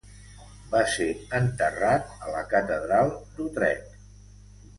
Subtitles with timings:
[0.69, 3.95] Va ser enterrat a la catedral d'Utrecht.